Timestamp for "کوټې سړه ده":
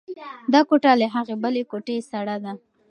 1.71-2.51